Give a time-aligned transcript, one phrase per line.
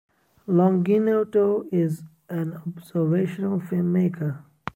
[0.47, 4.41] Longinotto is an observational filmmaker.